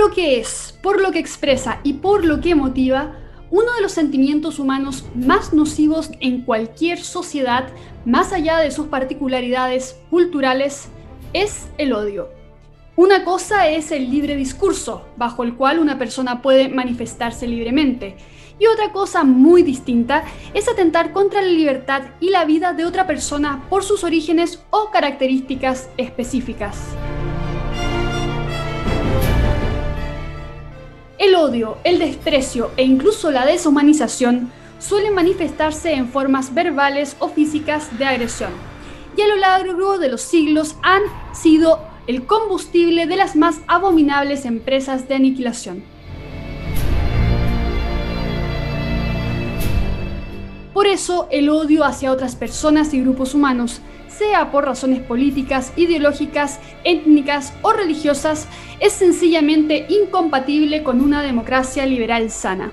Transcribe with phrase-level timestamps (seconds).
[0.00, 3.18] lo que es, por lo que expresa y por lo que motiva,
[3.50, 7.68] uno de los sentimientos humanos más nocivos en cualquier sociedad,
[8.06, 10.88] más allá de sus particularidades culturales,
[11.34, 12.30] es el odio.
[12.96, 18.16] Una cosa es el libre discurso, bajo el cual una persona puede manifestarse libremente,
[18.58, 20.24] y otra cosa muy distinta
[20.54, 24.90] es atentar contra la libertad y la vida de otra persona por sus orígenes o
[24.90, 26.78] características específicas.
[31.20, 37.98] El odio, el desprecio e incluso la deshumanización suelen manifestarse en formas verbales o físicas
[37.98, 38.52] de agresión,
[39.18, 41.02] y a lo largo de los siglos han
[41.34, 45.84] sido el combustible de las más abominables empresas de aniquilación.
[50.72, 53.82] Por eso el odio hacia otras personas y grupos humanos,
[54.20, 62.30] sea por razones políticas, ideológicas, étnicas o religiosas, es sencillamente incompatible con una democracia liberal
[62.30, 62.70] sana.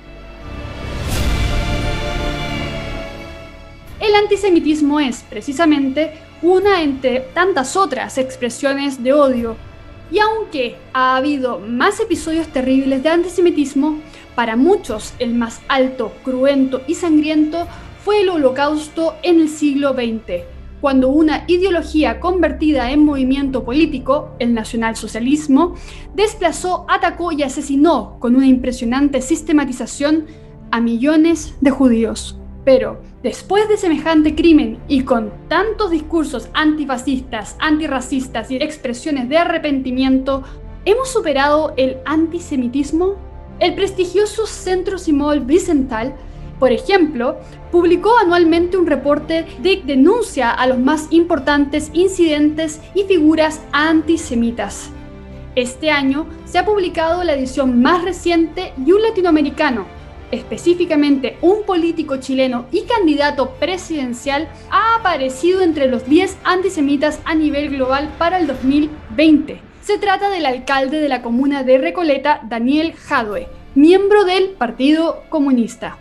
[4.02, 9.56] El antisemitismo es, precisamente, una entre tantas otras expresiones de odio,
[10.12, 14.02] y aunque ha habido más episodios terribles de antisemitismo,
[14.36, 17.68] para muchos el más alto, cruento y sangriento
[18.04, 24.54] fue el holocausto en el siglo XX, cuando una ideología convertida en movimiento político, el
[24.54, 25.76] nacionalsocialismo,
[26.16, 30.26] desplazó, atacó y asesinó con una impresionante sistematización
[30.72, 32.40] a millones de judíos.
[32.64, 40.44] Pero, después de semejante crimen y con tantos discursos antifascistas, antirracistas y expresiones de arrepentimiento,
[40.84, 43.16] ¿hemos superado el antisemitismo?
[43.60, 46.14] El prestigioso Centro Simón Wiesenthal
[46.60, 47.38] por ejemplo,
[47.72, 54.90] publicó anualmente un reporte de denuncia a los más importantes incidentes y figuras antisemitas.
[55.56, 59.86] Este año se ha publicado la edición más reciente y un latinoamericano,
[60.32, 67.70] específicamente un político chileno y candidato presidencial, ha aparecido entre los 10 antisemitas a nivel
[67.70, 69.62] global para el 2020.
[69.82, 75.98] Se trata del alcalde de la comuna de Recoleta, Daniel Jadwe, miembro del Partido Comunista.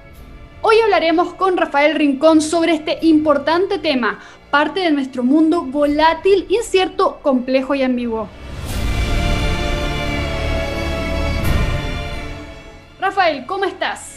[0.69, 4.19] Hoy hablaremos con Rafael Rincón sobre este importante tema,
[4.51, 8.27] parte de nuestro mundo volátil, incierto, complejo y ambiguo.
[12.99, 14.16] Rafael, ¿cómo estás?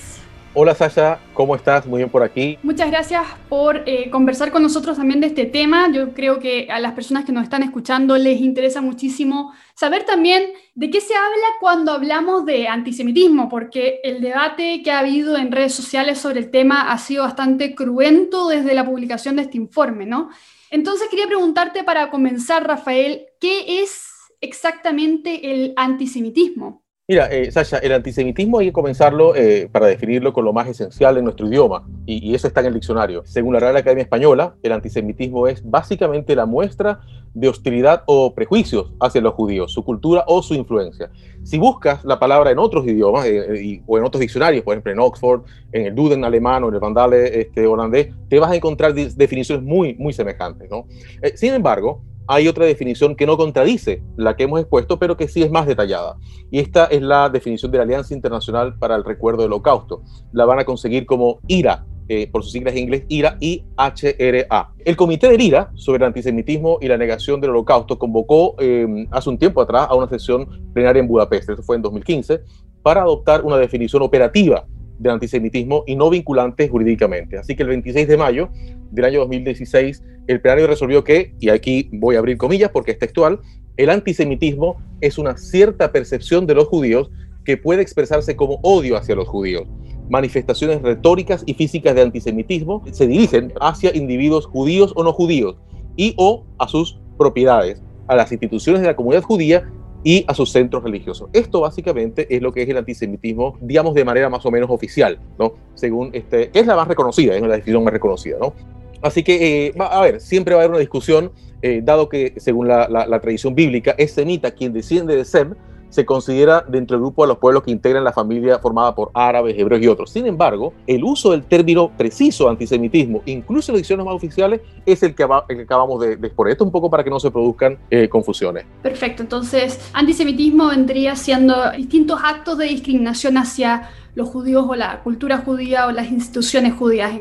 [0.55, 1.85] Hola Sasha, ¿cómo estás?
[1.85, 2.57] Muy bien por aquí.
[2.63, 5.91] Muchas gracias por eh, conversar con nosotros también de este tema.
[5.91, 10.51] Yo creo que a las personas que nos están escuchando les interesa muchísimo saber también
[10.73, 15.51] de qué se habla cuando hablamos de antisemitismo, porque el debate que ha habido en
[15.51, 20.07] redes sociales sobre el tema ha sido bastante cruento desde la publicación de este informe,
[20.07, 20.29] ¿no?
[20.71, 24.07] Entonces quería preguntarte para comenzar, Rafael, ¿qué es
[24.41, 26.88] exactamente el antisemitismo?
[27.09, 31.17] Mira, eh, Sasha, el antisemitismo hay que comenzarlo eh, para definirlo con lo más esencial
[31.17, 33.23] en nuestro idioma, y, eso está en el diccionario.
[33.25, 36.99] Según la Real Academia Española, el antisemitismo es básicamente la muestra
[37.33, 41.09] de hostilidad o prejuicios hacia los judíos, su cultura o su influencia.
[41.41, 44.99] Si buscas la palabra en otros idiomas eh, o en otros diccionarios, por ejemplo en
[44.99, 45.41] Oxford,
[45.71, 49.65] en el Duden alemán o en el Vandale este, holandés, te vas a encontrar definiciones
[49.65, 50.69] muy, muy semejantes.
[50.69, 50.85] ¿no?
[51.33, 55.41] sin embargo, hay otra definición que no contradice la que hemos expuesto, pero que sí
[55.41, 56.16] es más detallada.
[56.51, 60.03] Y esta es la definición de la Alianza Internacional para el Recuerdo del Holocausto.
[60.31, 64.73] La van a conseguir como IRA, eh, por sus siglas en inglés, IRA, I-H-R-A.
[64.85, 69.28] El Comité del IRA sobre el antisemitismo y la negación del holocausto convocó eh, hace
[69.31, 72.41] un tiempo atrás a una sesión plenaria en Budapest, eso fue en 2015,
[72.84, 74.68] para adoptar una definición operativa
[74.99, 77.37] del antisemitismo y no vinculante jurídicamente.
[77.37, 78.49] Así que el 26 de mayo
[78.91, 82.99] del año 2016, el plenario resolvió que, y aquí voy a abrir comillas porque es
[82.99, 83.39] textual,
[83.77, 87.09] el antisemitismo es una cierta percepción de los judíos
[87.45, 89.67] que puede expresarse como odio hacia los judíos.
[90.09, 95.55] Manifestaciones retóricas y físicas de antisemitismo se dirigen hacia individuos judíos o no judíos
[95.95, 99.71] y o a sus propiedades, a las instituciones de la comunidad judía
[100.04, 101.30] y a sus centros religiosos.
[101.34, 105.19] Esto básicamente es lo que es el antisemitismo, digamos de manera más o menos oficial,
[105.38, 105.54] ¿no?
[105.74, 108.54] Según este, que es la más reconocida, es la definición más reconocida, ¿no?
[109.01, 111.31] Así que, eh, a ver, siempre va a haber una discusión,
[111.62, 115.56] eh, dado que según la, la, tradición bíblica es semita quien desciende de Sem,
[115.89, 119.57] se considera dentro del grupo de los pueblos que integran la familia formada por árabes,
[119.57, 120.09] hebreos y otros.
[120.12, 125.03] Sin embargo, el uso del término preciso antisemitismo, incluso en las ediciones más oficiales, es
[125.03, 126.53] el que, acabamos de, exponer.
[126.53, 128.65] Esto un poco para que no se produzcan eh, confusiones.
[128.81, 135.38] Perfecto, entonces antisemitismo vendría siendo distintos actos de discriminación hacia los judíos o la cultura
[135.39, 137.12] judía o las instituciones judías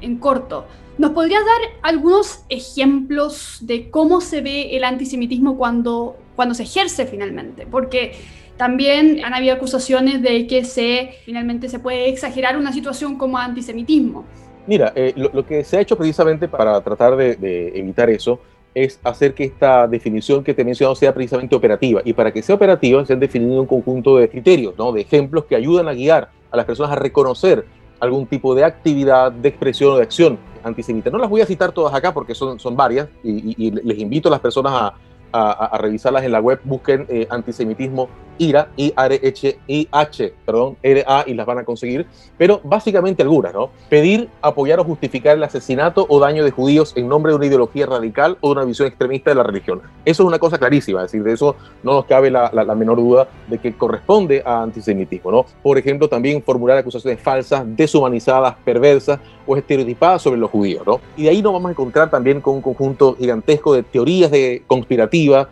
[0.00, 0.64] en corto.
[0.96, 7.06] ¿Nos podrías dar algunos ejemplos de cómo se ve el antisemitismo cuando, cuando se ejerce
[7.06, 7.66] finalmente?
[7.66, 8.12] Porque
[8.56, 14.24] también han habido acusaciones de que se finalmente se puede exagerar una situación como antisemitismo.
[14.66, 18.40] Mira, eh, lo, que se ha hecho precisamente para tratar de, evitar eso
[18.74, 22.00] es hacer que esta definición que te he mencionado sea precisamente operativa.
[22.04, 24.92] Y para que sea operativa se han definido un conjunto de criterios, ¿no?
[24.92, 27.64] de ejemplos que ayudan a guiar a las personas a reconocer
[28.00, 31.10] algún tipo de actividad, de expresión o de acción antisemita.
[31.10, 34.32] No las voy a citar todas acá porque son, son varias y les invito a
[34.32, 34.94] las personas a,
[35.34, 38.08] a, revisarlas en la web, busquen eh, antisemitismo
[38.38, 43.70] IRA, I-R-H, perdón, R-A y las van a conseguir, pero básicamente algunas, ¿no?
[43.88, 47.86] Pedir, apoyar o justificar el asesinato o daño de judíos en nombre de una ideología
[47.86, 49.82] radical o de una visión extremista de la religión.
[50.04, 52.96] Eso es una cosa clarísima, es decir, de eso no nos cabe la, la, menor
[52.96, 55.46] duda de que corresponde a antisemitismo, ¿no?
[55.62, 61.00] Por ejemplo, también formular acusaciones falsas, deshumanizadas, perversas o estereotipadas sobre los judíos, ¿no?
[61.16, 64.64] Y de ahí nos vamos a encontrar también con un conjunto gigantesco de teorías de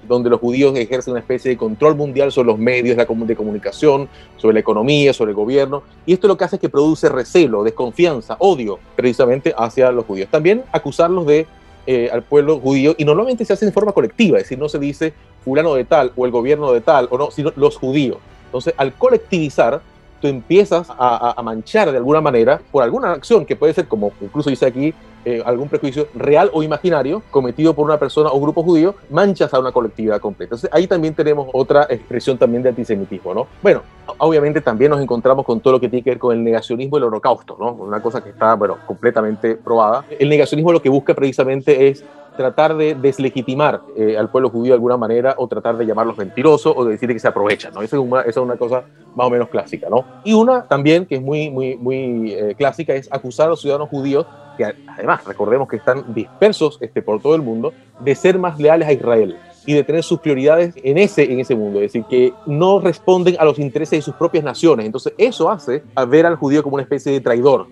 [0.07, 4.55] donde los judíos ejercen una especie de control mundial sobre los medios de comunicación, sobre
[4.55, 8.37] la economía, sobre el gobierno, y esto lo que hace es que produce recelo, desconfianza,
[8.39, 10.29] odio, precisamente hacia los judíos.
[10.31, 11.47] También acusarlos de
[11.87, 14.79] eh, al pueblo judío y normalmente se hace en forma colectiva, es decir, no se
[14.79, 15.15] dice
[15.45, 18.19] fulano de tal o el gobierno de tal o no, sino los judíos.
[18.45, 19.81] Entonces, al colectivizar,
[20.21, 24.49] tú empiezas a, manchar de alguna manera por alguna acción que puede ser, como incluso
[24.49, 28.95] dice aquí, eh, algún prejuicio real o imaginario cometido por una persona o grupo judío,
[29.11, 30.55] manchas a una colectividad completa.
[30.57, 33.47] Entonces ahí también tenemos otra expresión también de antisemitismo, ¿no?
[33.63, 33.83] Bueno,
[34.19, 36.99] obviamente también nos encontramos con todo lo que tiene que ver con el negacionismo y
[36.99, 37.73] el holocausto, ¿no?
[37.73, 40.05] Una cosa que está, bueno, completamente probada.
[40.19, 42.05] El negacionismo lo que busca precisamente es
[42.37, 46.73] tratar de deslegitimar eh, al pueblo judío de alguna manera o tratar de llamarlos mentirosos
[46.77, 47.83] o de decir que se aprovechan, ¿no?
[47.83, 48.85] Esa es, una, esa es una cosa
[49.15, 50.05] más o menos clásica, ¿no?
[50.25, 53.89] Y una también que es muy, muy, muy eh, clásica es acusar a los ciudadanos
[53.91, 54.27] judíos,
[54.65, 58.89] que además recordemos que están dispersos este, por todo el mundo, de ser más leales
[58.89, 59.37] a Israel
[59.67, 63.37] y de tener sus prioridades en ese, en ese mundo, es decir, que no responden
[63.39, 64.87] a los intereses de sus propias naciones.
[64.87, 67.67] Entonces eso hace a ver al judío como una especie de traidor,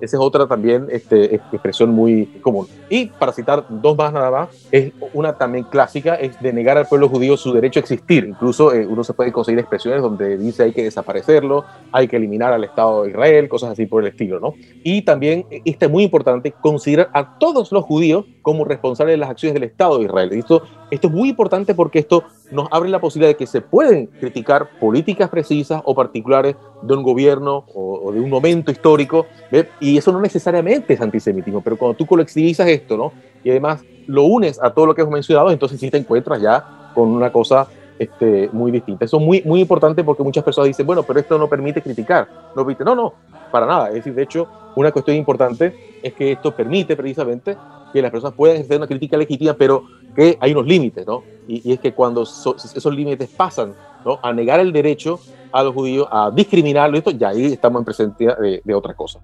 [0.00, 2.66] esa es otra también este, expresión muy común.
[2.88, 6.86] Y para citar dos más nada más, es una también clásica, es de negar al
[6.86, 8.24] pueblo judío su derecho a existir.
[8.24, 12.52] Incluso eh, uno se puede conseguir expresiones donde dice hay que desaparecerlo, hay que eliminar
[12.52, 14.54] al Estado de Israel, cosas así por el estilo, ¿no?
[14.82, 19.30] Y también, este es muy importante, considerar a todos los judíos como responsables de las
[19.30, 20.32] acciones del Estado de Israel.
[20.32, 24.06] esto, esto es muy importante porque esto nos abre la posibilidad de que se pueden
[24.06, 29.26] criticar políticas precisas o particulares de un gobierno o, de un momento histórico,
[29.80, 33.12] y eso no necesariamente es antisemitismo, pero cuando tú colectivizas esto, ¿no?
[33.42, 36.92] Y además lo unes a todo lo que hemos mencionado, entonces sí te encuentras ya
[36.94, 37.68] con una cosa
[37.98, 39.04] este, muy distinta.
[39.04, 42.28] Eso es muy, muy importante porque muchas personas dicen, bueno, pero esto no permite criticar.
[42.56, 43.14] No, no, no,
[43.52, 43.88] para nada.
[43.88, 47.56] Es decir, de hecho, una cuestión importante es que esto permite precisamente
[47.92, 49.84] que las personas puedan hacer una crítica legítima, pero
[50.16, 51.22] que hay unos límites, ¿no?
[51.46, 53.74] Y, es que cuando esos límites pasan,
[54.04, 54.18] ¿no?
[54.22, 55.20] A negar el derecho
[55.52, 59.20] a los judíos, a discriminarlo, esto, ya ahí estamos en presencia de, otra cosa.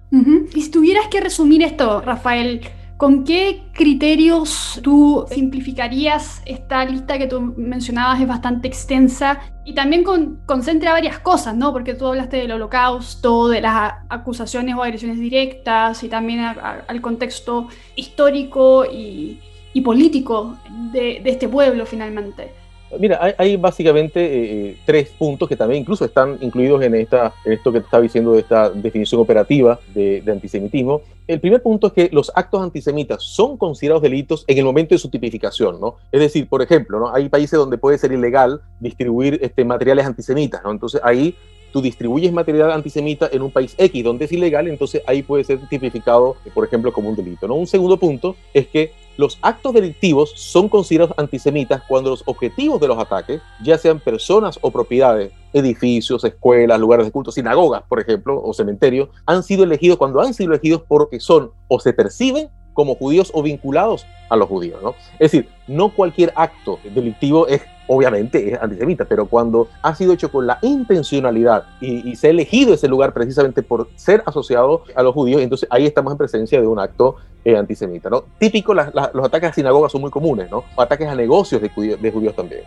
[0.53, 2.61] Y si tuvieras que resumir esto, Rafael,
[2.97, 8.19] ¿Con qué criterios tú simplificarías esta lista que tú mencionabas?
[8.19, 10.03] Es bastante extensa y también
[10.47, 11.71] concentra varias cosas, ¿no?
[11.71, 17.67] Porque tú hablaste del holocausto, de las acusaciones o agresiones directas y también al contexto
[17.95, 19.41] histórico y,
[19.85, 20.57] político
[20.91, 22.51] de este pueblo finalmente.
[22.99, 27.71] Mira, hay, básicamente eh, eh, tres puntos que también incluso están incluidos en, esta, esto
[27.71, 31.01] que te estaba diciendo de esta definición operativa de, antisemitismo.
[31.27, 34.99] El primer punto es que los actos antisemitas son considerados delitos en el momento de
[34.99, 35.95] su tipificación, ¿no?
[36.11, 37.13] Es decir, por ejemplo, ¿no?
[37.13, 40.71] hay países donde puede ser ilegal distribuir este, materiales antisemitas, ¿no?
[40.71, 41.35] Entonces ahí
[41.71, 45.59] tú distribuyes material antisemita en un país X donde es ilegal, entonces ahí puede ser
[45.67, 47.47] tipificado, por ejemplo, como un delito.
[47.47, 47.55] ¿no?
[47.55, 52.87] Un segundo punto es que los actos delictivos son considerados antisemitas cuando los objetivos de
[52.87, 58.41] los ataques, ya sean personas o propiedades, edificios, escuelas, lugares de culto, sinagogas, por ejemplo,
[58.41, 62.93] o cementerios, han sido elegidos cuando han sido elegidos porque son o se perciben como
[62.93, 64.79] judíos o vinculados a los judíos.
[64.83, 64.93] ¿no?
[65.13, 70.29] Es decir, no cualquier acto delictivo es obviamente es antisemita, pero cuando ha sido hecho
[70.29, 75.15] con la intencionalidad y, se ha elegido ese lugar precisamente por ser asociado a los
[75.15, 78.11] judíos, entonces ahí estamos en presencia de un acto eh, antisemita.
[78.11, 78.25] ¿no?
[78.37, 80.63] Típico, los ataques a sinagogas son muy comunes, ¿no?
[80.77, 82.61] ataques a negocios de, judíos, también.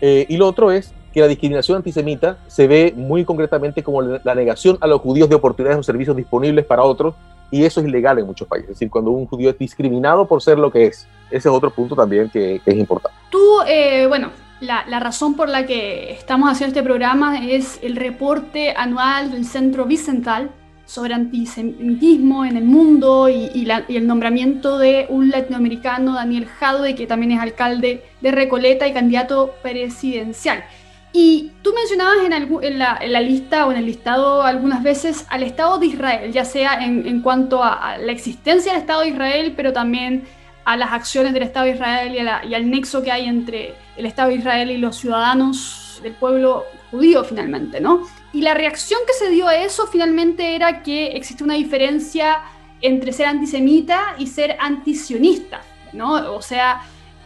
[0.00, 4.34] Eh, y lo otro es que la discriminación antisemita se ve muy concretamente como la
[4.34, 7.14] negación a los judíos de oportunidades o servicios disponibles para otros
[7.52, 8.70] y eso es ilegal en muchos países.
[8.70, 11.06] Es decir, cuando un judío es discriminado por ser lo que es.
[11.30, 13.16] Ese es otro punto también que, es importante.
[13.30, 14.30] Tú, eh, bueno,
[14.60, 19.84] la, razón por la que estamos haciendo este programa es el reporte anual del Centro
[19.84, 20.50] Bicental
[20.86, 27.32] sobre antisemitismo en el mundo y, el nombramiento de un latinoamericano, Daniel Jadwe, que también
[27.32, 30.64] es alcalde de Recoleta y candidato presidencial.
[31.12, 35.86] Y tú mencionabas en, la, lista o en el listado algunas veces al Estado de
[35.86, 40.24] Israel, ya sea en, cuanto a, la existencia del Estado de Israel, pero también
[40.64, 44.06] a las acciones del Estado de Israel y, y al nexo que hay entre el
[44.06, 48.06] Estado de Israel y los ciudadanos del pueblo judío finalmente, ¿no?
[48.32, 52.40] Y la reacción que se dio a eso finalmente era que existe una diferencia
[52.80, 55.60] entre ser antisemita y ser antisionista,
[55.92, 56.34] ¿no?
[56.34, 56.80] O sea,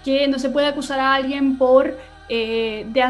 [0.04, 1.96] que no se puede acusar a alguien por
[2.28, 3.02] eh, de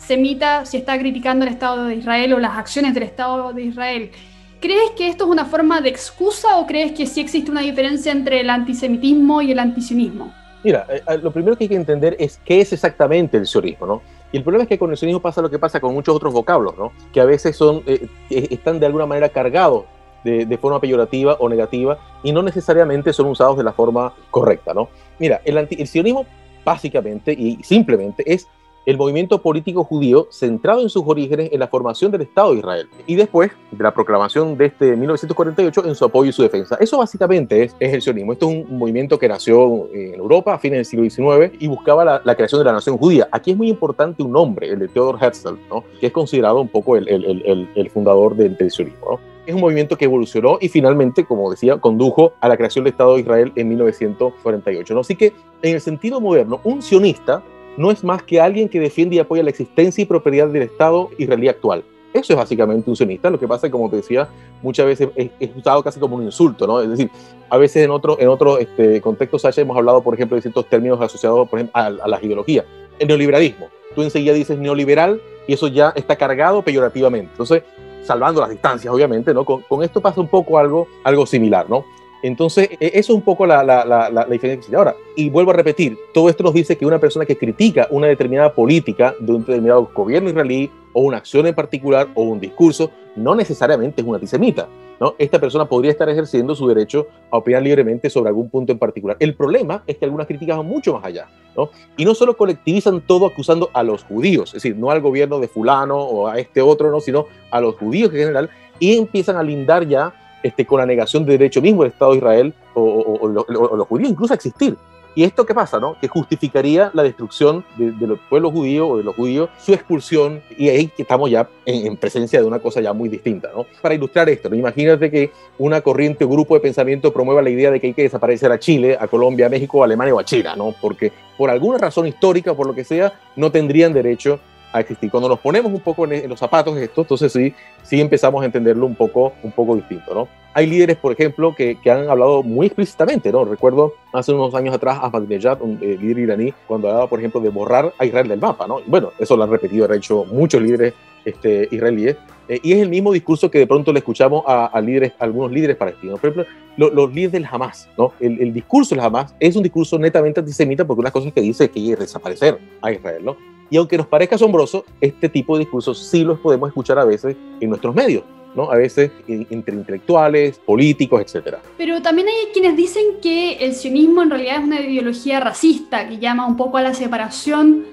[0.00, 4.10] antisemita si está criticando el Estado de Israel o las acciones del Estado de Israel.
[4.58, 8.10] ¿Crees que esto es una forma de excusa o crees que sí existe una diferencia
[8.10, 10.32] entre el antisemitismo y el antisionismo?
[10.64, 13.86] Mira, eh, eh, lo primero que hay que entender es qué es exactamente el sionismo,
[13.86, 14.02] ¿no?
[14.32, 16.32] Y el problema es que con el sionismo pasa lo que pasa con muchos otros
[16.32, 16.92] vocablos, ¿no?
[17.12, 17.82] Que a veces son,
[18.28, 19.84] están de alguna manera cargados
[20.24, 24.88] de, forma peyorativa o negativa y no necesariamente son usados de la forma correcta, ¿no?
[25.18, 26.26] Mira, el, el sionismo
[26.64, 28.46] básicamente y simplemente es
[28.86, 32.88] el movimiento político judío centrado en sus orígenes en la formación del Estado de Israel
[33.06, 36.76] y después de la proclamación de este 1948 en su apoyo y su defensa.
[36.80, 38.32] Eso básicamente es, el sionismo.
[38.32, 42.20] Esto es un movimiento que nació en Europa a fines del siglo XIX y buscaba
[42.24, 43.28] la, creación de la nación judía.
[43.32, 45.84] Aquí es muy importante un nombre, el de Theodor Herzl, ¿no?
[46.00, 49.20] que es considerado un poco el, el, el, fundador del, del sionismo.
[49.46, 53.14] Es un movimiento que evolucionó y finalmente, como decía, condujo a la creación del Estado
[53.14, 54.94] de Israel en 1948.
[54.94, 55.00] ¿no?
[55.00, 55.32] Así que,
[55.62, 57.42] en el sentido moderno, un sionista
[57.80, 61.08] no es más que alguien que defiende y apoya la existencia y propiedad del Estado
[61.16, 61.82] israelí actual.
[62.12, 63.30] Eso es básicamente un sionista.
[63.30, 64.28] Lo que pasa es como te decía,
[64.62, 66.82] muchas veces es, usado casi como un insulto, ¿no?
[66.82, 67.10] Es decir,
[67.48, 70.68] a veces en otro, en otro este, contexto, Sasha, hemos hablado, por ejemplo, de ciertos
[70.68, 72.66] términos asociados, a, a las ideologías.
[72.98, 73.68] El neoliberalismo.
[73.94, 77.30] Tú enseguida dices neoliberal y eso ya está cargado peyorativamente.
[77.30, 77.62] Entonces,
[78.02, 79.46] salvando las distancias, obviamente, ¿no?
[79.46, 81.86] Con, con, esto pasa un poco algo, algo similar, ¿no?
[82.22, 84.76] Entonces, e, eso es un poco la, la, la, la diferencia.
[84.76, 88.06] Ahora, y vuelvo a repetir, todo esto nos dice que una persona que critica una
[88.06, 92.90] determinada política de un determinado gobierno israelí o una acción en particular o un discurso,
[93.16, 94.68] no necesariamente es un antisemita.
[95.00, 95.14] ¿no?
[95.18, 99.16] Esta persona podría estar ejerciendo su derecho a opinar libremente sobre algún punto en particular.
[99.18, 101.28] El problema es que algunas críticas van mucho más allá.
[101.56, 101.70] ¿no?
[101.96, 105.48] Y no solo colectivizan todo acusando a los judíos, es decir, no al gobierno de
[105.48, 107.00] fulano o a este otro, ¿no?
[107.00, 111.24] sino a los judíos en general, y empiezan a lindar ya este, con la negación
[111.24, 114.76] de derecho mismo del Estado de Israel o, los judíos incluso a existir.
[115.14, 115.80] ¿Y esto qué pasa?
[115.80, 115.96] No?
[116.00, 120.68] Que justificaría la destrucción de, los pueblos judíos o de los judíos, su expulsión, y
[120.68, 123.50] ahí estamos ya en, presencia de una cosa ya muy distinta.
[123.54, 123.66] ¿no?
[123.82, 124.54] Para ilustrar esto, ¿no?
[124.54, 128.02] imagínate que una corriente o grupo de pensamiento promueva la idea de que hay que
[128.02, 130.74] desaparecer a Chile, a Colombia, a México, a Alemania o a China, ¿no?
[130.80, 134.38] porque por alguna razón histórica, por lo que sea, no tendrían derecho
[134.72, 135.10] a existir.
[135.10, 138.86] Cuando nos ponemos un poco en, los zapatos esto, entonces sí, sí empezamos a entenderlo
[138.86, 140.28] un poco, un poco distinto, ¿no?
[140.52, 143.44] Hay líderes, por ejemplo, que, que han hablado muy explícitamente, ¿no?
[143.44, 147.50] Recuerdo hace unos años atrás Ahmadinejad, un eh, líder iraní, cuando hablaba, por ejemplo, de
[147.50, 148.80] borrar a Israel del mapa, ¿no?
[148.86, 152.16] bueno, eso lo han repetido, han hecho muchos líderes este, israelíes,
[152.48, 155.76] eh, y es el mismo discurso que de pronto le escuchamos a, líderes, algunos líderes
[155.76, 156.18] palestinos.
[156.18, 158.12] Por ejemplo, los líderes del Hamas, ¿no?
[158.18, 161.64] El, el, discurso del Hamas es un discurso netamente antisemita porque una cosa que dice
[161.64, 163.36] es que que desaparecer a Israel, ¿no?
[163.70, 167.36] Y aunque nos parezca asombroso, este tipo de discursos sí los podemos escuchar a veces
[167.60, 168.24] en nuestros medios.
[168.54, 168.70] ¿no?
[168.70, 171.58] A veces entre intelectuales, políticos, etc.
[171.78, 176.18] Pero también hay quienes dicen que el sionismo en realidad es una ideología racista que
[176.18, 177.84] llama un poco a la separación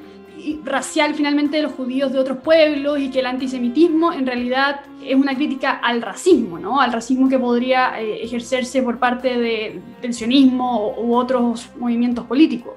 [0.63, 5.15] racial finalmente de los judíos de otros pueblos y que el antisemitismo en realidad es
[5.15, 6.79] una crítica al racismo, ¿no?
[6.79, 12.73] Al racismo que podría eh, ejercerse por parte de, del sionismo u otros movimientos políticos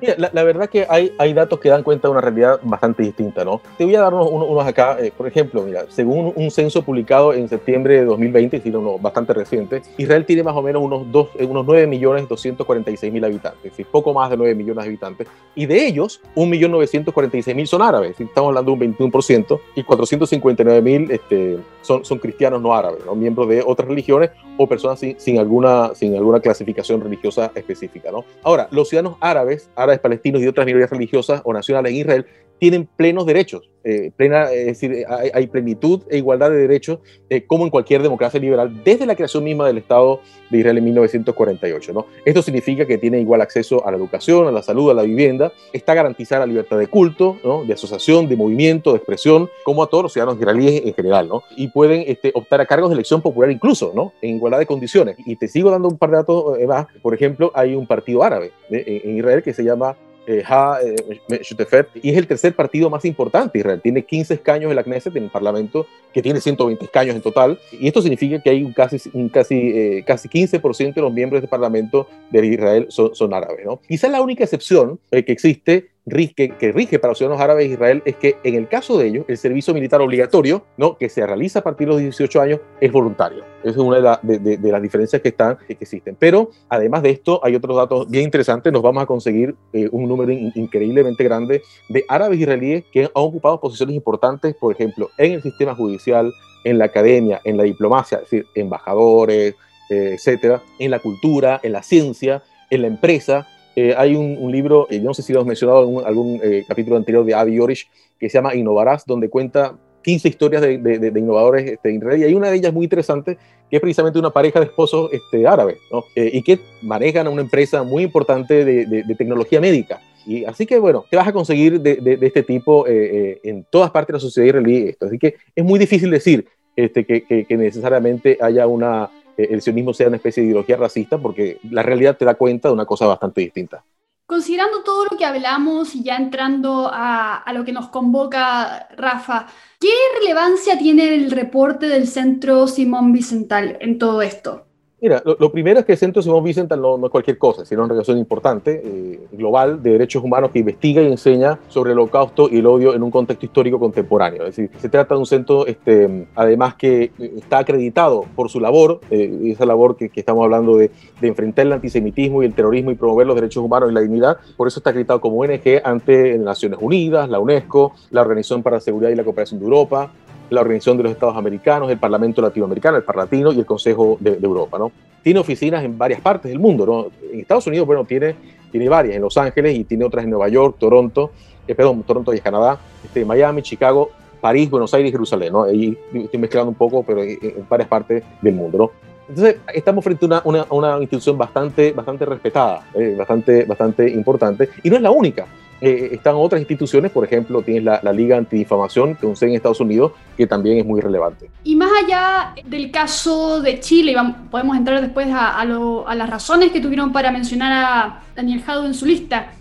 [0.00, 3.60] la, verdad que hay, hay datos que dan cuenta de una realidad bastante distinta, ¿no?
[3.76, 7.48] Te voy a dar unos, acá, eh, por ejemplo, mira, según un censo publicado en
[7.48, 11.28] septiembre de 2020, es decir, uno bastante reciente, Israel tiene más o menos unos, dos,
[11.38, 14.88] eh, unos 9 millones 246 mil habitantes, es decir, poco más de 9 millones de
[14.88, 20.82] habitantes, y de ellos, 1.946.000 mil son árabes, estamos hablando de un 21%, y 459
[20.82, 23.14] mil este, son, son cristianos no árabes, ¿no?
[23.14, 28.10] miembros de otras religiones o personas sin, sin, alguna, sin alguna clasificación religiosa específica.
[28.10, 28.24] ¿no?
[28.42, 32.26] Ahora, los ciudadanos árabes, árabes palestinos y otras minorías religiosas o nacionales en Israel
[32.58, 36.98] tienen plenos derechos, eh, plena, es decir, hay, plenitud e igualdad de derechos
[37.30, 40.84] eh, como en cualquier democracia liberal desde la creación misma del Estado de Israel en
[40.84, 41.92] 1948.
[41.92, 42.06] ¿no?
[42.24, 45.52] Esto significa que tiene igual acceso a la educación, a la salud, a la vivienda,
[45.72, 47.64] está garantizada la libertad de culto, ¿no?
[47.64, 51.44] de asociación, de movimiento, de expresión, como a todos los ciudadanos israelíes en general, ¿no?
[51.56, 54.12] y pueden este, optar a cargos de elección popular incluso, ¿no?
[54.20, 55.16] en igualdad de condiciones.
[55.24, 56.86] Y te sigo dando un par de datos eh, más.
[57.00, 59.96] Por ejemplo, hay un partido árabe en Israel que se llama
[60.28, 60.44] eh,
[60.80, 63.58] eh y es el tercer partido más importante.
[63.58, 67.22] Israel tiene 15 escaños en la Knesset, en el Parlamento, que tiene 120 escaños en
[67.22, 71.12] total, y esto significa que hay un casi, un casi, eh, casi 15% de los
[71.12, 73.64] miembros del Parlamento de Israel son, son árabes.
[73.64, 73.80] ¿no?
[73.88, 77.74] Quizás la única excepción eh, que existe rige, que rige para los ciudadanos árabes de
[77.74, 80.96] Israel es que en el caso de ellos, el servicio militar obligatorio, ¿no?
[80.96, 83.44] que se realiza a partir de los 18 años, es voluntario.
[83.62, 86.16] Esa es una de, las diferencias que, están, que existen.
[86.18, 88.72] Pero además de esto, hay otros datos bien interesantes.
[88.72, 93.60] Nos vamos a conseguir eh, un número increíblemente grande de árabes israelíes que han ocupado
[93.60, 96.32] posiciones importantes, por ejemplo, en el sistema judicial,
[96.64, 99.54] en la academia, en la diplomacia, es decir, embajadores,
[99.90, 103.46] eh, etcétera, en la cultura, en la ciencia, en la empresa.
[103.78, 107.24] Eh, hay un, libro, yo no sé si lo has mencionado en algún, capítulo anterior
[107.24, 111.92] de Avi Yorish, que se llama Innovarás, donde cuenta 15 historias de, de, innovadores este,
[111.92, 113.36] y hay una de ellas muy interesante
[113.70, 116.04] que es precisamente una pareja de esposos este, árabes ¿no?
[116.16, 120.00] Eh, y que manejan una empresa muy importante de, tecnología médica.
[120.26, 123.90] Y así que bueno, te vas a conseguir de, este tipo eh, eh, en todas
[123.90, 125.06] partes de la sociedad israelí esto.
[125.06, 130.08] Así que es muy difícil decir este, que, que, necesariamente haya una, el sionismo sea
[130.08, 133.40] una especie de ideología racista porque la realidad te da cuenta de una cosa bastante
[133.40, 133.84] distinta.
[134.26, 139.46] Considerando todo lo que hablamos y ya entrando a, a lo que nos convoca Rafa,
[139.80, 144.67] ¿Qué relevancia tiene el reporte del Centro Simón Vicental en todo esto?
[145.00, 147.92] Mira, lo, primero es que el Centro Simón Vicental no, es cualquier cosa, sino una
[147.92, 152.58] relación importante, eh, global, de derechos humanos que investiga y enseña sobre el holocausto y
[152.58, 154.44] el odio en un contexto histórico contemporáneo.
[154.44, 159.00] Es decir, se trata de un centro, este, además, que está acreditado por su labor,
[159.10, 160.90] eh, esa labor que, estamos hablando de,
[161.20, 164.38] de, enfrentar el antisemitismo y el terrorismo y promover los derechos humanos y la dignidad.
[164.56, 168.80] Por eso está acreditado como ONG ante Naciones Unidas, la UNESCO, la Organización para la
[168.80, 170.10] Seguridad y la Cooperación de Europa,
[170.50, 174.38] la Organización de los Estados Americanos, el Parlamento Latinoamericano, el Parlatino y el Consejo de,
[174.42, 174.78] Europa.
[174.78, 174.90] ¿no?
[175.22, 176.86] Tiene oficinas en varias partes del mundo.
[176.86, 177.06] ¿no?
[177.32, 178.34] En Estados Unidos, bueno, tiene,
[178.70, 181.32] tiene varias, en Los Ángeles y tiene otras en Nueva York, Toronto,
[181.66, 185.52] eh, perdón, Toronto y Canadá, este, Miami, Chicago, París, Buenos Aires Jerusalén.
[185.52, 185.64] ¿no?
[185.64, 187.38] Ahí estoy mezclando un poco, pero en,
[187.68, 188.78] varias partes del mundo.
[188.78, 189.07] ¿no?
[189.28, 194.70] Entonces, estamos frente a una, una, una institución bastante, bastante respetada, eh, bastante, bastante importante,
[194.82, 195.46] y no es la única.
[195.80, 200.12] Eh, están otras instituciones, por ejemplo, tienes la, Liga Antidifamación, que es en Estados Unidos,
[200.36, 201.50] que también es muy relevante.
[201.62, 204.16] Y más allá del caso de Chile,
[204.50, 209.06] podemos entrar después a, las razones que tuvieron para mencionar a Daniel Jado en su
[209.06, 209.52] lista.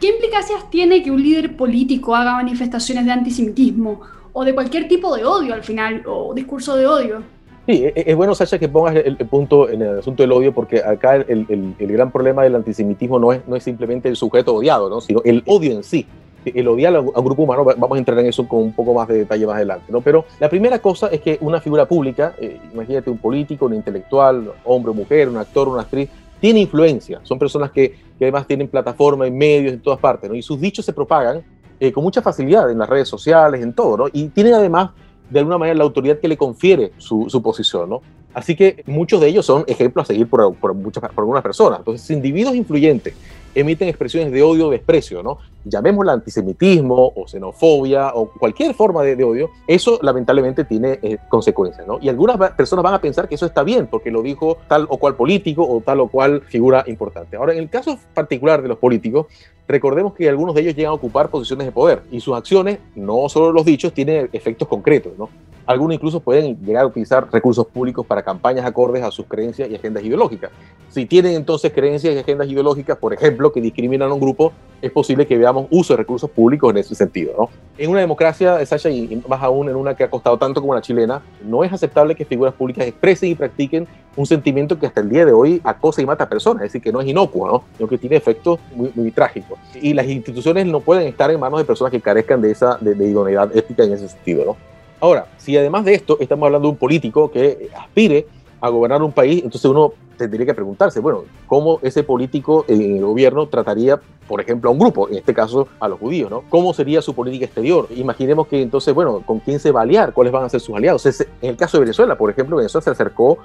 [0.00, 4.00] ¿Qué implicancias tiene que un líder político haga manifestaciones de antisemitismo
[4.32, 7.22] o de cualquier tipo de odio al final, o discurso de odio?
[7.70, 10.52] Sí, e, e, es bueno, Sacha, que pongas el, punto en el asunto del odio,
[10.52, 14.90] porque acá el, gran problema del antisemitismo no es, no es simplemente el sujeto odiado,
[14.90, 15.00] ¿no?
[15.00, 16.04] sino el odio en sí.
[16.44, 19.06] El odiar a un grupo humano, vamos a entrar en eso con un poco más
[19.06, 19.92] de detalle más adelante.
[19.92, 20.00] ¿no?
[20.00, 24.50] Pero la primera cosa es que una figura pública, eh, imagínate un político, un intelectual,
[24.64, 26.08] hombre o mujer, un actor, una actriz,
[26.40, 27.20] tiene influencia.
[27.22, 30.34] Son personas que, además tienen plataformas en medios en todas partes, ¿no?
[30.34, 31.42] y sus dichos se propagan
[31.78, 34.06] eh, con mucha facilidad en las redes sociales, en todo, ¿no?
[34.12, 34.90] y tienen además
[35.30, 38.02] de alguna manera la autoridad que le confiere su, su posición, ¿no?
[38.34, 41.80] Así que muchos de ellos son ejemplos a seguir por, por, muchas, por algunas personas.
[41.80, 43.14] Entonces, individuos influyentes
[43.54, 45.38] emiten expresiones de odio o desprecio, ¿no?
[45.64, 51.98] Llamémosla antisemitismo o xenofobia o cualquier forma de, odio, eso lamentablemente tiene eh, consecuencias, ¿no?
[52.00, 54.96] Y algunas personas van a pensar que eso está bien porque lo dijo tal o
[54.96, 57.36] cual político o tal o cual figura importante.
[57.36, 59.26] Ahora, en el caso particular de los políticos,
[59.68, 63.28] recordemos que algunos de ellos llegan a ocupar posiciones de poder y sus acciones, no
[63.28, 65.28] solo los dichos, tienen efectos concretos, ¿no?
[65.66, 69.76] Algunos incluso pueden llegar a utilizar recursos públicos para campañas acordes a sus creencias y
[69.76, 70.50] agendas ideológicas.
[70.88, 74.90] Si tienen entonces creencias y agendas ideológicas, por ejemplo, que discriminan a un grupo, es
[74.90, 77.34] posible que veamos uso de recursos públicos en ese sentido.
[77.36, 77.50] ¿no?
[77.76, 80.80] En una democracia, Sasha, y más aún en una que ha costado tanto como la
[80.80, 83.86] chilena, no es aceptable que figuras públicas expresen y practiquen
[84.16, 86.82] un sentimiento que hasta el día de hoy acosa y mata a personas, es decir,
[86.82, 87.64] que no es inocuo, ¿no?
[87.76, 89.58] sino que tiene efectos muy, muy trágicos.
[89.80, 92.94] Y las instituciones no pueden estar en manos de personas que carezcan de esa de,
[92.94, 94.44] de idoneidad ética en ese sentido.
[94.44, 94.56] ¿no?
[95.00, 98.26] Ahora, si además de esto estamos hablando de un político que aspire
[98.60, 103.04] a gobernar un país, entonces uno tendría que preguntarse, bueno, ¿cómo ese político en el
[103.04, 106.44] gobierno trataría, por ejemplo, a un grupo, en este caso a los judíos, ¿no?
[106.50, 107.88] ¿Cómo sería su política exterior?
[107.96, 110.12] Imaginemos que entonces, bueno, ¿con quién se va a aliar?
[110.12, 111.06] ¿Cuáles van a ser sus aliados?
[111.06, 113.38] en el caso de Venezuela, por ejemplo, Venezuela se acercó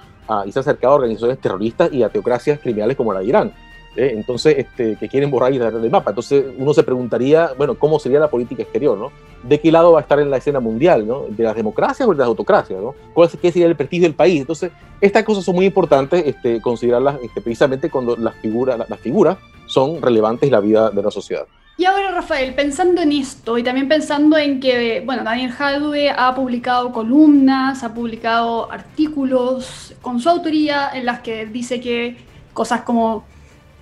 [0.45, 3.54] y se ha acercado a organizaciones terroristas y a teocracias criminales como la de Irán.
[3.96, 4.12] ¿Eh?
[4.14, 6.12] entonces, este, que quieren borrar y darle el mapa.
[6.12, 8.98] Entonces, uno se preguntaría, bueno, ¿cómo sería la política exterior?
[8.98, 9.12] ¿no?
[9.44, 11.08] ¿De qué lado va a estar en la escena mundial?
[11.08, 11.26] ¿no?
[11.30, 12.80] ¿De las democracias o de las autocracias?
[12.82, 12.96] ¿no?
[13.14, 14.42] ¿Cuál ¿Qué sería el prestigio del país?
[14.42, 19.38] Entonces, estas cosas son muy importantes este, considerarlas este, precisamente cuando las figuras, las figuras
[19.66, 21.46] son relevantes en la vida de la sociedad.
[21.78, 26.34] Y ahora, Rafael, pensando en esto y también pensando en que, bueno, Daniel Jadwe ha
[26.34, 32.16] publicado columnas, ha publicado artículos con su autoría en las que dice que
[32.54, 33.26] cosas como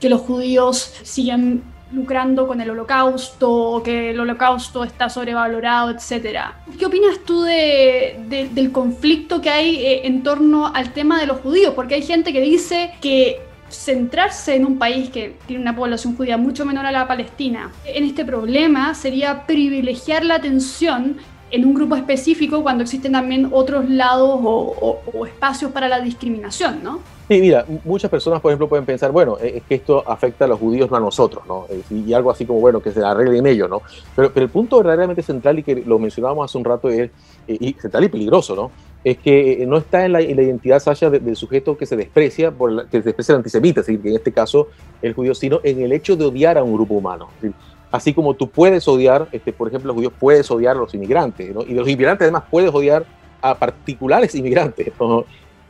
[0.04, 1.64] que los judíos siguen
[1.94, 6.40] lucrando con el holocausto que el holocausto está sobrevalorado, etc.
[6.78, 11.74] ¿Qué opinas tú del conflicto que hay eh, en torno al tema de los judíos?
[11.74, 16.36] Porque hay gente que dice que centrarse en un país que tiene una población judía
[16.36, 21.18] mucho menor a la palestina en este problema sería privilegiar la atención
[21.54, 27.00] en un grupo específico cuando existen también otros lados o, espacios para la discriminación, ¿no?
[27.28, 30.60] Sí, mira, muchas personas, por ejemplo, pueden pensar, bueno, es que esto afecta a los
[30.60, 31.68] judíos, no a nosotros, ¿no?
[31.92, 33.84] Y algo así como, bueno, que se arreglen ellos, ¿no?
[34.16, 37.12] Pero, pero el punto verdaderamente central y que lo mencionábamos hace un rato es,
[37.48, 38.72] y central y peligroso, ¿no?
[39.04, 42.98] Es que no está en la, identidad, Sasha, del sujeto que se desprecia, por que
[42.98, 44.70] se desprecia el antisemita, es decir, que en este caso
[45.04, 47.30] el judío, sino en el hecho de odiar a un grupo humano.
[47.94, 51.54] Así como tú puedes odiar, este, por ejemplo, los judíos puedes odiar a los inmigrantes,
[51.54, 51.62] ¿no?
[51.62, 53.06] y de los inmigrantes además puedes odiar
[53.40, 54.92] a particulares inmigrantes,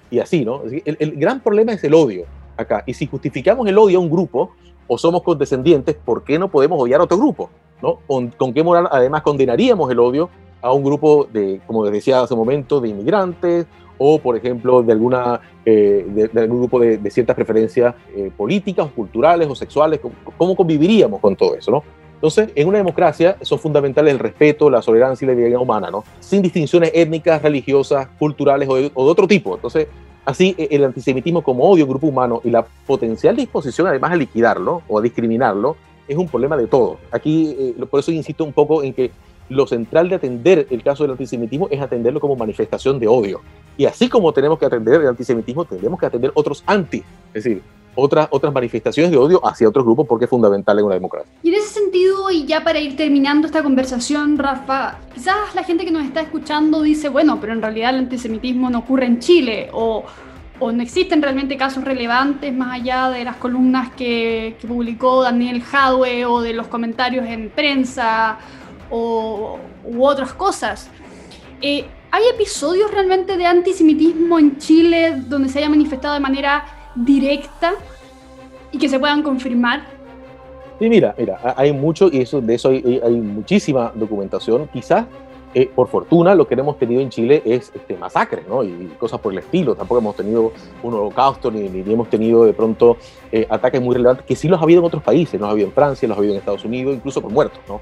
[0.09, 0.61] y así, ¿no?
[0.63, 2.23] El, el, gran problema es el odio
[2.55, 4.51] acá, y si justificamos el odio a un grupo
[4.87, 7.49] o somos condescendientes, ¿por qué no podemos odiar a otro grupo?
[7.81, 7.99] ¿no?
[8.07, 10.29] ¿Con, ¿Con, qué moral además condenaríamos el odio
[10.61, 13.65] a un grupo de, como les decía hace un momento, de inmigrantes
[13.97, 18.91] o, por ejemplo, de, alguna, eh, de, algún grupo de, ciertas preferencias eh, políticas o
[18.91, 19.99] culturales o sexuales?
[19.99, 21.69] ¿Cómo, ¿Cómo conviviríamos con todo eso?
[21.69, 22.02] ¿no?
[22.23, 26.05] Entonces, en una democracia son fundamentales el respeto, la tolerancia y la dignidad humana, ¿no?
[26.21, 29.55] Sin distinciones étnicas, religiosas, culturales o de, otro tipo.
[29.55, 29.89] Entonces,
[30.23, 34.83] así e, el antisemitismo como odio grupo humano y la potencial disposición además a liquidarlo
[34.87, 35.75] o a discriminarlo
[36.07, 36.97] es un problema de todo.
[37.11, 39.11] Aquí, eh, por eso insisto un poco en que
[39.49, 43.41] lo central de atender el caso del antisemitismo es atenderlo como manifestación de odio.
[43.75, 47.03] Y así como tenemos que atender el antisemitismo, tendremos que atender otros anti.
[47.33, 47.61] Es decir,
[47.95, 51.31] otras, otras manifestaciones de odio hacia otros grupos porque es fundamental en una democracia.
[51.43, 55.85] Y en ese sentido, y ya para ir terminando esta conversación, Rafa, quizás la gente
[55.85, 59.69] que nos está escuchando dice, bueno, pero en realidad el antisemitismo no ocurre en Chile
[59.73, 60.03] o,
[60.61, 66.25] no existen realmente casos relevantes más allá de las columnas que, que publicó Daniel Jadwe
[66.25, 68.37] o de los comentarios en prensa
[68.89, 70.89] o, u otras cosas.
[71.61, 76.63] Eh, ¿Hay episodios realmente de antisemitismo en Chile donde se haya manifestado de manera
[76.95, 77.73] directa
[78.71, 79.83] y que se puedan confirmar?
[80.79, 84.67] Sí, mira, mira, hay mucho y eso, de eso hay, muchísima documentación.
[84.73, 85.05] Quizás,
[85.53, 88.63] eh, por fortuna, lo que hemos tenido en Chile es este, masacres, ¿no?
[88.63, 89.75] Y cosas por el estilo.
[89.75, 90.51] Tampoco hemos tenido
[90.81, 92.97] un holocausto ni, ni hemos tenido de pronto
[93.31, 95.39] eh, ataques muy relevantes, que sí los ha habido en otros países.
[95.39, 97.81] Los ha habido en Francia, los ha habido en Estados Unidos, incluso por muertos, ¿no?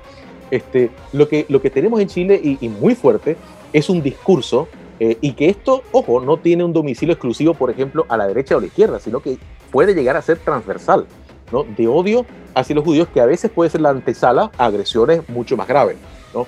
[0.51, 3.37] Este, lo, que, lo que tenemos en Chile y, y muy fuerte
[3.71, 4.67] es un discurso
[5.03, 8.53] eh, y que esto, ojo, no tiene un domicilio exclusivo, por ejemplo, a la derecha
[8.53, 9.39] o a la izquierda, sino que
[9.71, 11.07] puede llegar a ser transversal,
[11.51, 11.63] ¿no?
[11.63, 15.57] De odio hacia los judíos, que a veces puede ser la antesala a agresiones mucho
[15.57, 15.97] más graves,
[16.35, 16.45] ¿no?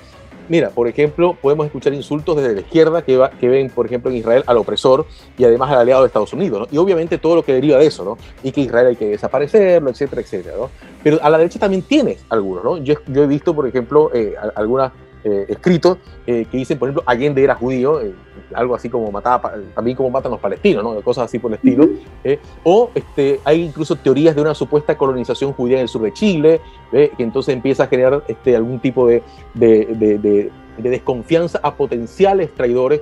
[0.48, 4.18] Mira, por ejemplo, podemos escuchar insultos desde la izquierda que, que ven, por ejemplo, en
[4.18, 5.04] Israel al opresor
[5.36, 6.68] y además al aliado de Estados Unidos, ¿no?
[6.70, 8.18] Y obviamente todo lo que deriva de eso, ¿no?
[8.44, 10.70] Y que Israel hay que desaparecerlo, etcétera, etcétera, ¿no?
[11.02, 12.76] Pero a la derecha también tienes algunos, ¿no?
[12.76, 14.92] Yo, yo he visto, por ejemplo, eh, algunas
[15.26, 18.12] eh, escritos eh, que dicen, por ejemplo, Allende era judío, eh,
[18.52, 21.00] algo así como mataba, también como matan los palestinos, ¿no?
[21.02, 21.88] cosas así por el estilo.
[22.64, 26.60] o este, hay incluso teorías de una supuesta colonización judía en el sur de Chile,
[26.90, 29.22] que entonces empieza a generar este, algún tipo de,
[29.54, 33.00] de, de, de desconfianza a potenciales traidores,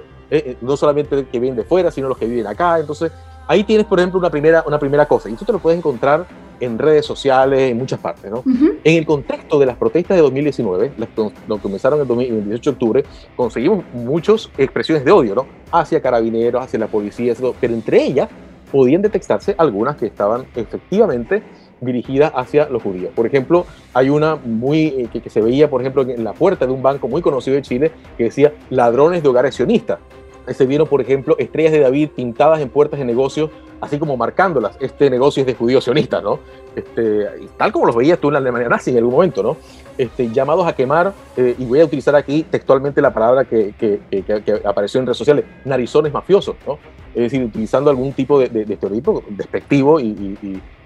[0.60, 2.78] no solamente que vienen de fuera, sino los que viven acá.
[2.78, 3.12] Entonces,
[3.46, 6.26] ahí tienes, por ejemplo, una primera, una primera cosa, y tú te lo puedes encontrar
[6.62, 8.30] en redes sociales, en muchas partes.
[8.30, 8.44] ¿no?
[8.84, 13.04] En el contexto de las protestas de 2019, las que comenzaron el, 18 de octubre,
[13.34, 15.46] conseguimos muchas expresiones de odio ¿no?
[15.72, 18.28] hacia carabineros, hacia la policía, pero entre ellas
[18.70, 21.42] podían detectarse algunas que estaban efectivamente
[21.80, 23.12] dirigidas hacia los judíos.
[23.14, 26.64] Por ejemplo, hay una muy eh, que, que, se veía, por ejemplo, en la puerta
[26.64, 29.98] de un banco muy conocido de Chile que decía ladrones de hogares sionistas
[30.48, 33.50] se vieron, por ejemplo, estrellas de David pintadas en puertas de negocios,
[33.80, 34.76] así como marcándolas.
[34.80, 36.38] Este negocio es de judíos sionistas, ¿no?
[36.74, 37.26] Este,
[37.56, 39.56] tal como los veías tú en la Alemania nazi en algún momento, ¿no?
[39.98, 44.00] Este, llamados a quemar, eh, y voy a utilizar aquí textualmente la palabra que, que,
[44.64, 46.78] apareció en redes sociales, narizones mafiosos, ¿no?
[47.14, 50.38] Es decir, utilizando algún tipo de, de, de estereotipo despectivo y,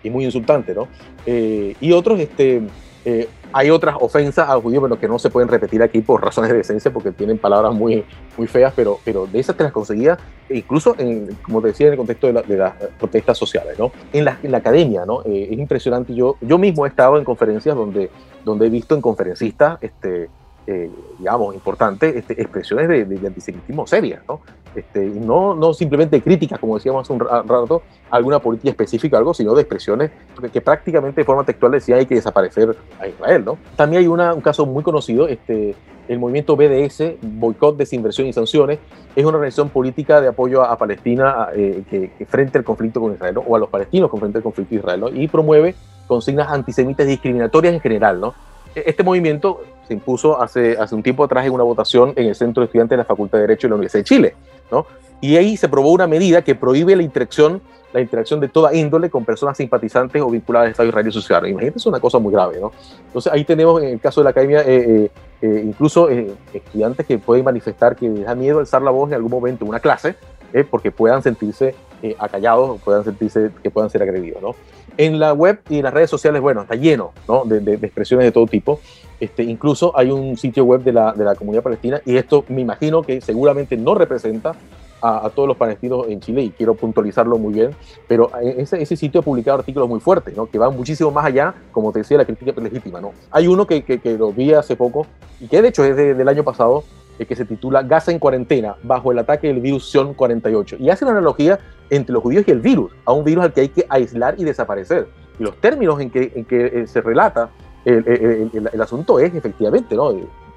[0.02, 0.86] y, muy insultante, ¿no?
[1.26, 2.62] Eh, y otros, este,
[3.04, 6.50] eh, hay otras ofensas a judíos, pero que no se pueden repetir aquí por razones
[6.50, 8.04] de decencia, porque tienen palabras muy,
[8.36, 10.18] muy feas, pero, pero de esas te las conseguía,
[10.50, 13.78] incluso, en, como te decía, en el contexto de, las protestas sociales.
[13.78, 13.92] ¿no?
[14.12, 15.22] En, la, en la academia, ¿no?
[15.24, 16.14] Eh, es impresionante.
[16.14, 18.10] Yo, yo mismo he estado en conferencias donde,
[18.44, 20.28] donde he visto en conferencistas este,
[20.66, 24.40] eh, digamos, importantes este, expresiones de, de, antisemitismo serias, ¿no?
[24.74, 29.32] Este, no, no simplemente críticas, como decíamos hace un rato, a alguna política específica algo,
[29.32, 33.44] sino de expresiones que, que, prácticamente de forma textual decía hay que desaparecer a Israel,
[33.44, 33.58] ¿no?
[33.76, 35.74] También hay una, un caso muy conocido, este,
[36.08, 38.78] el movimiento BDS, Boicot, Desinversión y Sanciones,
[39.14, 43.00] es una organización política de apoyo a, a Palestina eh, que, que, frente al conflicto
[43.00, 43.40] con Israel, ¿no?
[43.40, 45.08] o a los palestinos con frente al conflicto de Israel, ¿no?
[45.08, 45.74] y promueve
[46.06, 48.34] consignas antisemitas discriminatorias en general, ¿no?
[48.74, 52.60] este movimiento se impuso hace, hace un tiempo atrás en una votación en el Centro
[52.60, 54.34] de Estudiantes de la Facultad de Derecho de la Universidad de Chile,
[54.70, 54.86] ¿no?
[55.20, 59.08] Y ahí se aprobó una medida que prohíbe la interacción, la interacción de toda índole
[59.08, 61.46] con personas simpatizantes o vinculadas al Estado Israelí Social.
[61.46, 62.72] Imagínate, es una cosa muy grave, ¿no?
[63.06, 67.44] Entonces ahí tenemos en el caso de la academia eh, eh, incluso estudiantes que pueden
[67.44, 70.16] manifestar que les da miedo alzar la voz en algún momento en una clase
[70.64, 71.74] porque puedan sentirse
[72.18, 74.54] acallados o puedan sentirse que puedan ser agredidos, ¿no?
[74.98, 77.44] En la web y en las redes sociales, bueno, está lleno ¿no?
[77.44, 78.80] de, de, expresiones de todo tipo.
[79.20, 82.60] Este, incluso hay un sitio web de la, de la comunidad palestina y esto me
[82.60, 84.54] imagino que seguramente no representa
[85.02, 87.70] a, todos los palestinos en Chile y quiero puntualizarlo muy bien,
[88.08, 90.46] pero ese, ese sitio ha publicado artículos muy fuertes, ¿no?
[90.46, 93.00] que van muchísimo más allá, como te decía, la crítica legítima.
[93.00, 93.12] ¿no?
[93.30, 95.06] Hay uno que, que, lo vi hace poco
[95.40, 96.84] y que de hecho es del año pasado,
[97.18, 100.76] eh, que se titula Gaza en cuarentena, bajo el ataque del virus Sion 48.
[100.78, 101.58] Y hace una analogía
[101.90, 104.44] entre los judíos y el virus, a un virus al que hay que aislar y
[104.44, 105.08] desaparecer.
[105.38, 107.50] Y los términos en que, en que eh, se relata
[107.84, 110.12] el, el, el, asunto es efectivamente, ¿no?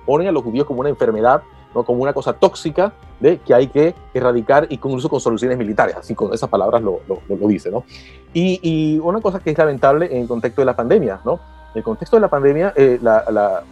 [0.06, 1.44] ponen a los judíos como una enfermedad,
[1.76, 1.84] ¿no?
[1.84, 6.16] como una cosa tóxica de que hay que erradicar y incluso con soluciones militares, así
[6.16, 7.70] con esas palabras lo, lo, lo dice.
[7.70, 7.84] ¿no?
[8.34, 11.34] Y, y, una cosa que es lamentable en el contexto de la pandemia, ¿no?
[11.74, 13.64] En el contexto de la pandemia, eh, la, la,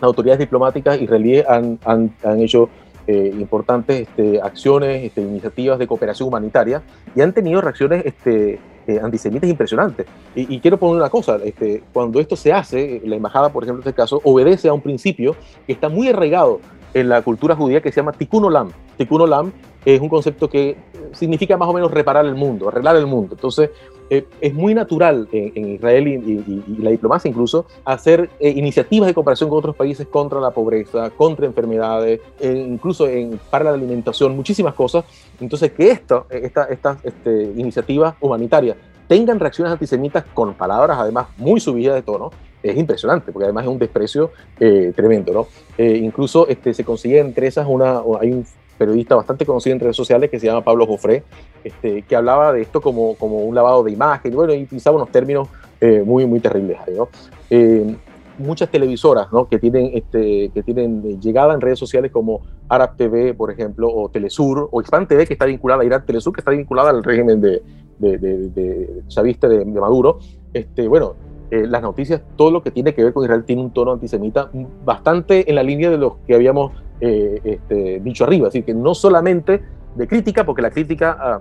[0.00, 2.68] las autoridades diplomáticas israelíes han, han, han hecho
[3.06, 6.82] eh, importantes este, acciones, este, iniciativas de cooperación humanitaria
[7.14, 10.06] y han tenido reacciones este, eh, antisemitas impresionantes.
[10.34, 13.88] Y, quiero poner una cosa, este, cuando esto se hace, la embajada, por ejemplo, en
[13.88, 16.60] este caso, obedece a un principio que está muy arraigado
[16.96, 18.70] en la cultura judía que se llama tikkun olam.
[18.96, 19.52] Tikkun olam
[19.84, 20.76] es un concepto que
[21.12, 23.34] significa más o menos reparar el mundo, arreglar el mundo.
[23.34, 23.70] Entonces,
[24.08, 29.50] eh, es muy natural en, Israel y, la diplomacia incluso hacer eh, iniciativas de cooperación
[29.50, 34.72] con otros países contra la pobreza, contra enfermedades, eh, incluso en, para la alimentación, muchísimas
[34.72, 35.04] cosas.
[35.38, 41.94] Entonces, que estas esta, este, iniciativas humanitarias tengan reacciones antisemitas con palabras además muy subidas
[41.94, 42.30] de tono,
[42.62, 45.46] es impresionante, porque además es un desprecio tremendo, ¿no?
[45.78, 48.44] incluso este, se consigue entre esas una, hay un
[48.76, 51.22] periodista bastante conocido en redes sociales que se llama Pablo Jofré,
[51.64, 55.10] este, que hablaba de esto como, como un lavado de imagen, bueno, y utilizaba unos
[55.10, 55.48] términos
[55.80, 56.78] eh, muy, muy terribles.
[56.96, 57.08] ¿no?
[57.50, 57.96] Eh,
[58.38, 59.48] muchas televisoras ¿no?
[59.48, 64.08] que, tienen, este, que tienen llegada en redes sociales como Arab TV, por ejemplo, o
[64.08, 67.40] Telesur, o Hispan TV, que está vinculada a Irak, Telesur, que está vinculada al régimen
[67.40, 67.62] de,
[67.98, 70.18] de, de, de chavista de, Maduro.
[70.52, 71.14] Este, bueno,
[71.50, 74.50] eh, las noticias, todo lo que tiene que ver con Israel tiene un tono antisemita
[74.84, 78.48] bastante en la línea de los que habíamos eh, este, dicho arriba.
[78.48, 79.62] Así que no solamente
[79.94, 81.40] de crítica, porque la crítica a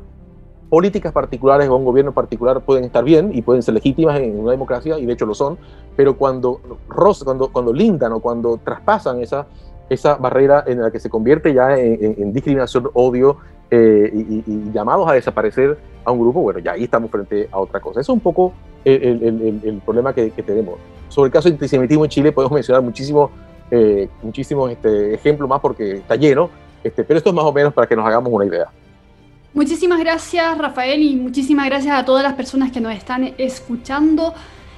[0.70, 4.40] políticas particulares o a un gobierno particular pueden estar bien y pueden ser legítimas en
[4.40, 5.58] una democracia, y de hecho lo son,
[5.96, 6.60] pero cuando,
[7.24, 9.48] cuando, cuando lindan o cuando traspasan esa,
[9.90, 13.38] esa barrera en la que se convierte ya en, discriminación, odio
[13.72, 17.80] eh, y, llamados a desaparecer a un grupo, bueno, ya ahí estamos frente a otra
[17.80, 18.00] cosa.
[18.00, 18.54] Eso es un poco
[18.86, 20.76] el, problema que, tenemos.
[21.10, 23.32] Sobre el caso de antisemitismo en Chile podemos mencionar muchísimo
[23.72, 26.52] eh, muchísimos este, ejemplos más porque está lleno,
[26.84, 28.68] este, pero esto es más o menos para que nos hagamos una idea.
[29.54, 34.34] Muchísimas gracias Rafael y muchísimas gracias a todas las personas que nos están escuchando.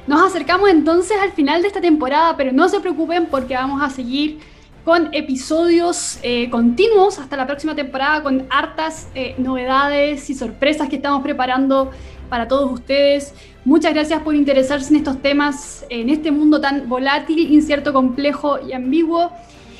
[0.05, 3.89] Nos acercamos entonces al final de esta temporada, pero no se preocupen porque vamos a
[3.89, 4.39] seguir
[4.87, 10.95] con episodios eh, continuos hasta la próxima temporada con hartas eh, novedades y sorpresas que
[10.95, 11.91] estamos preparando
[12.29, 13.33] para todos ustedes.
[13.65, 18.71] Muchas gracias por interesarse en estos temas, en este mundo tan volátil, incierto, complejo y
[18.71, 19.29] ambiguo.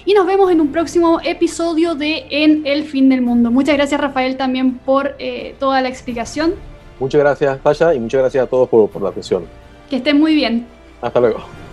[0.03, 3.49] Y nos vemos en un próximo episodio de En el fin del mundo.
[3.49, 6.55] Muchas gracias Rafael también por eh, toda la explicación.
[6.99, 9.45] Muchas gracias Tasha y muchas gracias a todos por, por la atención.
[9.89, 10.67] Que estén muy bien.
[11.01, 11.66] Hasta luego.